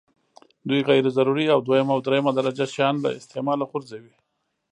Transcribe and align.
دوی 0.67 0.81
غیر 0.89 1.05
ضروري 1.17 1.45
او 1.53 1.59
دویمه 1.67 1.91
او 1.95 1.99
درېمه 2.07 2.31
درجه 2.39 2.65
شیان 2.73 2.95
له 3.03 3.09
استعماله 3.19 3.65
غورځوي. 3.69 4.13